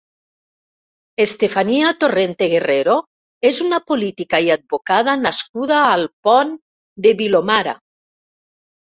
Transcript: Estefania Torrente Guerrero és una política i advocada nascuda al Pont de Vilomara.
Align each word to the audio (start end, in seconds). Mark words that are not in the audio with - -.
Estefania 1.25 1.91
Torrente 2.05 2.47
Guerrero 2.55 2.97
és 3.51 3.61
una 3.67 3.81
política 3.93 4.43
i 4.49 4.51
advocada 4.59 5.17
nascuda 5.29 5.87
al 5.95 6.11
Pont 6.31 6.59
de 7.09 7.17
Vilomara. 7.25 7.81